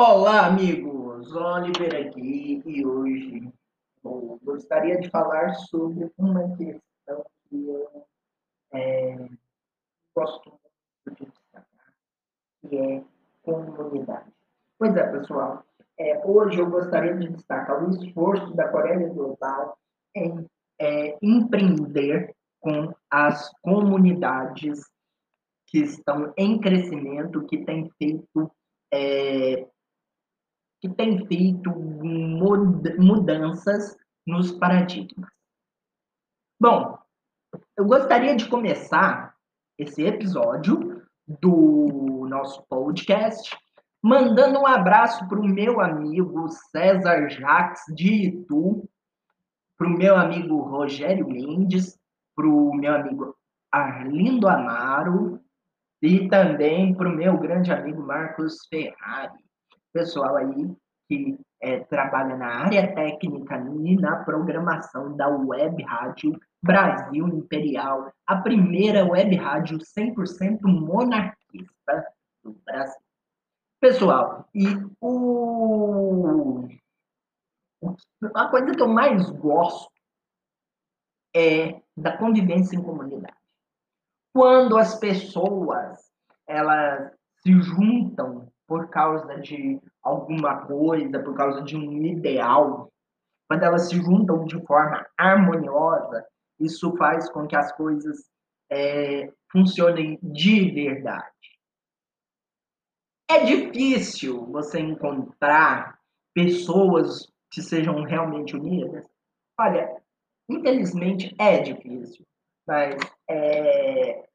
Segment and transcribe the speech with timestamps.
[0.00, 1.34] Olá, amigos!
[1.34, 3.52] Oliver aqui e hoje
[4.04, 8.06] eu gostaria de falar sobre uma questão que eu
[8.72, 9.28] é,
[10.14, 10.50] gosto
[11.04, 11.92] muito de destacar,
[12.60, 13.04] que é
[13.42, 14.30] comunidade.
[14.78, 15.64] Pois é, pessoal,
[15.98, 19.76] é, hoje eu gostaria de destacar o esforço da Coreia Global
[20.14, 20.46] em
[20.80, 24.80] é, empreender com as comunidades
[25.66, 28.48] que estão em crescimento, que têm feito
[28.92, 29.66] é,
[30.80, 31.70] que tem feito
[32.98, 33.96] mudanças
[34.26, 35.30] nos paradigmas.
[36.60, 36.98] Bom,
[37.76, 39.34] eu gostaria de começar
[39.78, 43.56] esse episódio do nosso podcast
[44.02, 48.88] mandando um abraço para o meu amigo César Jacques de Itu,
[49.76, 51.98] para o meu amigo Rogério Mendes,
[52.34, 53.36] para o meu amigo
[53.70, 55.40] Arlindo Amaro
[56.00, 59.47] e também para o meu grande amigo Marcos Ferrari
[59.92, 60.76] pessoal aí
[61.08, 68.36] que é, trabalha na área técnica e na programação da Web Rádio Brasil Imperial, a
[68.36, 73.00] primeira web rádio 100% monarquista do Brasil.
[73.80, 74.66] Pessoal, e
[75.00, 76.68] o...
[78.34, 79.92] a coisa que eu mais gosto
[81.34, 83.36] é da convivência em comunidade.
[84.34, 86.08] Quando as pessoas
[86.46, 92.92] elas se juntam por causa de alguma coisa, por causa de um ideal,
[93.48, 96.24] quando elas se juntam de forma harmoniosa,
[96.60, 98.28] isso faz com que as coisas
[98.70, 101.32] é, funcionem de verdade.
[103.30, 105.98] É difícil você encontrar
[106.34, 109.04] pessoas que sejam realmente unidas?
[109.58, 110.02] Olha,
[110.48, 112.26] infelizmente é difícil,
[112.66, 112.96] mas
[113.30, 114.28] é,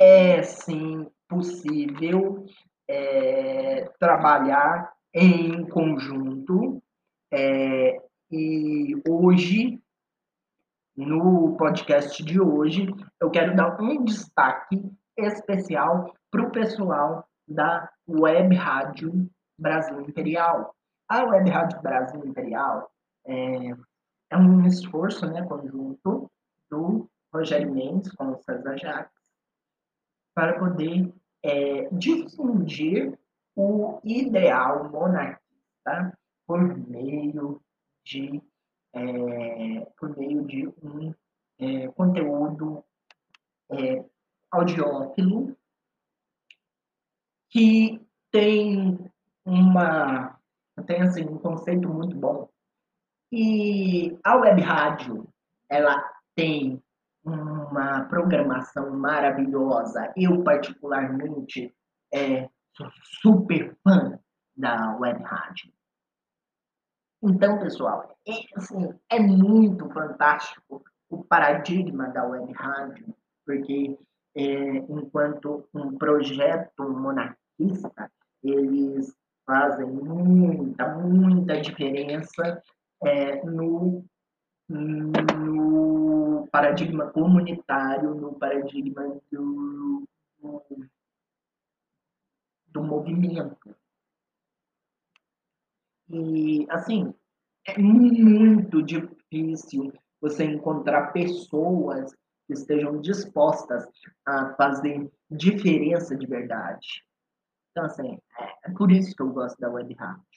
[0.00, 2.44] é sim possível
[2.90, 6.82] é, trabalhar em conjunto.
[7.32, 9.80] É, e hoje,
[10.96, 14.82] no podcast de hoje, eu quero dar um destaque
[15.16, 20.74] especial para o pessoal da Web Rádio Brasil Imperial.
[21.08, 22.90] A Web Rádio Brasil Imperial
[23.24, 23.70] é,
[24.30, 26.28] é um esforço né, conjunto
[26.68, 29.20] do Rogério Mendes com o César Jacques
[30.34, 31.12] para poder
[31.42, 33.18] é, difundir
[33.56, 37.60] o ideal monarquista por meio
[38.04, 38.42] de,
[38.92, 41.14] é, por meio de um
[41.58, 42.84] é, conteúdo
[43.70, 44.04] é,
[44.50, 45.56] audiófilo
[47.50, 48.00] que
[48.30, 48.98] tem
[49.44, 50.40] uma
[50.86, 52.48] tem assim, um conceito muito bom.
[53.32, 55.28] E a web rádio,
[55.68, 56.02] ela
[56.34, 56.82] tem
[57.24, 60.12] uma programação maravilhosa.
[60.16, 61.74] Eu, particularmente,
[62.12, 62.88] é, sou
[63.20, 64.18] super fã
[64.56, 65.72] da web rádio.
[67.22, 73.14] Então, pessoal, é, assim, é muito fantástico o paradigma da web rádio,
[73.44, 73.98] porque
[74.34, 78.10] é, enquanto um projeto monarquista,
[78.42, 79.14] eles
[79.44, 82.62] fazem muita, muita diferença
[83.04, 84.04] é, no,
[84.68, 85.89] no
[86.50, 90.08] paradigma comunitário, no paradigma do,
[90.40, 90.90] do,
[92.66, 93.74] do movimento.
[96.08, 97.14] E, assim,
[97.66, 102.12] é muito difícil você encontrar pessoas
[102.46, 103.86] que estejam dispostas
[104.26, 107.04] a fazer diferença de verdade.
[107.70, 110.29] Então, assim, é, é por isso que eu gosto da web rádio.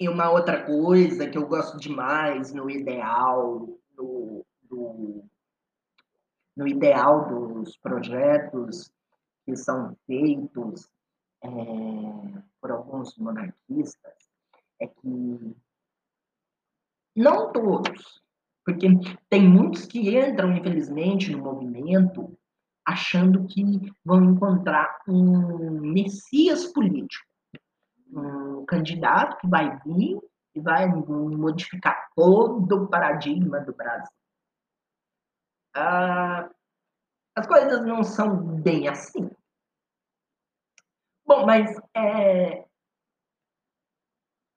[0.00, 5.24] E uma outra coisa que eu gosto demais no ideal, no, no,
[6.56, 8.90] no ideal dos projetos
[9.44, 10.90] que são feitos
[11.44, 11.48] é,
[12.62, 14.14] por alguns monarquistas,
[14.80, 15.54] é que
[17.14, 18.22] não todos,
[18.64, 18.86] porque
[19.28, 22.38] tem muitos que entram, infelizmente, no movimento
[22.86, 23.62] achando que
[24.02, 27.29] vão encontrar um messias político
[28.12, 30.18] um candidato que vai vir
[30.54, 34.12] e vai modificar todo o paradigma do Brasil.
[35.74, 36.50] Ah,
[37.36, 39.30] as coisas não são bem assim.
[41.24, 42.66] Bom, mas é,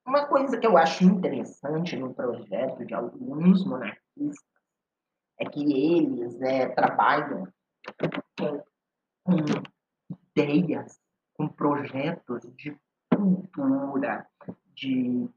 [0.06, 4.44] uma coisa que eu acho interessante no projeto de alguns monarquistas
[5.38, 7.48] é que eles é, trabalham
[8.38, 8.62] com,
[9.24, 9.36] com
[10.36, 11.00] ideias,
[11.34, 12.76] com projetos de
[13.24, 14.26] cultura,
[14.74, 15.28] de,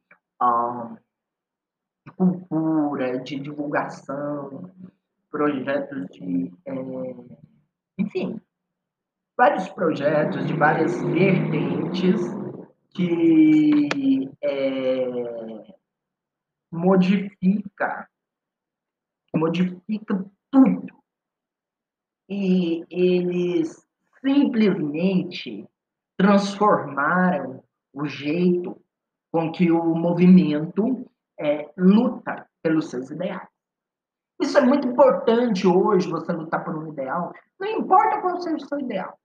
[2.05, 4.71] de cultura, de divulgação,
[5.31, 6.53] projetos de.
[6.65, 6.73] É,
[7.97, 8.41] enfim,
[9.37, 12.19] vários projetos de várias vertentes
[12.93, 15.75] que é,
[16.71, 18.09] modifica,
[19.33, 20.97] modifica tudo.
[22.29, 23.87] E eles
[24.21, 25.65] simplesmente
[26.17, 27.63] transformaram
[28.07, 28.81] jeito
[29.31, 31.09] com que o movimento
[31.39, 33.47] é, luta pelos seus ideais.
[34.39, 37.33] Isso é muito importante hoje, você lutar por um ideal.
[37.59, 39.19] Não importa qual seja o seu ideal.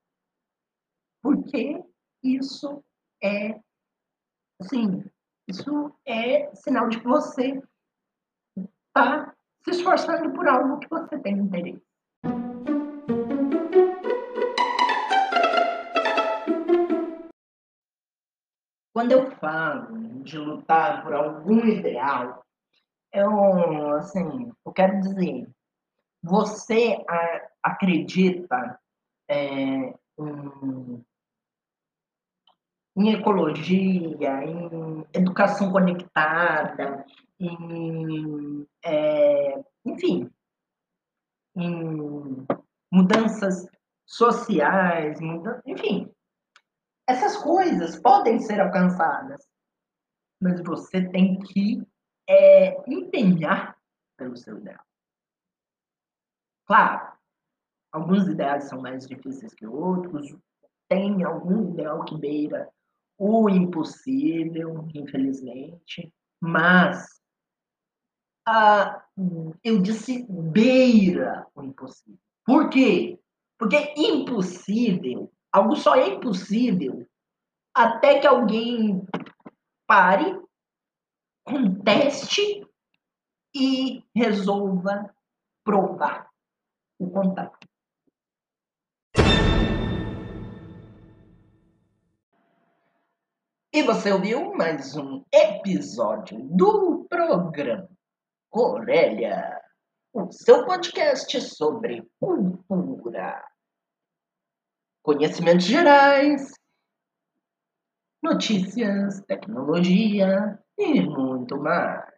[1.22, 1.82] Porque
[2.22, 2.82] isso
[3.22, 3.60] é,
[4.60, 5.04] assim,
[5.46, 7.62] isso é sinal de que você
[8.56, 11.91] está se esforçando por algo que você tem interesse.
[18.92, 22.44] Quando eu falo de lutar por algum ideal,
[23.12, 25.48] eu, assim, eu quero dizer,
[26.22, 27.02] você
[27.62, 28.78] acredita
[29.28, 31.04] é, em,
[32.96, 37.04] em ecologia, em educação conectada,
[37.40, 40.30] em, é, enfim,
[41.56, 42.46] em
[42.90, 43.66] mudanças
[44.06, 46.12] sociais, muda, enfim,
[47.06, 49.46] essas coisas podem ser alcançadas,
[50.40, 51.82] mas você tem que
[52.28, 53.76] é, empenhar
[54.16, 54.84] pelo seu ideal.
[56.66, 57.12] Claro,
[57.90, 60.36] alguns ideais são mais difíceis que outros,
[60.88, 62.70] tem algum ideal que beira
[63.18, 67.20] o impossível, infelizmente, mas
[68.46, 69.04] ah,
[69.62, 72.18] eu disse beira o impossível.
[72.44, 73.18] Por quê?
[73.56, 77.06] Porque impossível Algo só é impossível
[77.74, 79.06] até que alguém
[79.86, 80.40] pare,
[81.44, 82.66] conteste
[83.54, 85.14] e resolva
[85.62, 86.30] provar
[86.98, 87.68] o contato.
[93.74, 97.88] E você ouviu mais um episódio do programa
[98.50, 99.60] Corélia,
[100.14, 103.51] o seu podcast sobre cultura
[105.02, 106.52] conhecimentos gerais,
[108.22, 112.11] notícias, tecnologia e muito mais.